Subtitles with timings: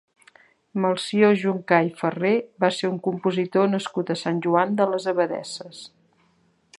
[0.85, 2.31] Melcior Juncà i Farré
[2.65, 5.85] va ser un compositor nascut a Sant Joan de les Abadesses.